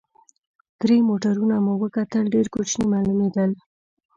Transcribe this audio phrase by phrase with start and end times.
[0.81, 3.51] درې موټرونه مو وکتل، ډېر کوچني معلومېدل.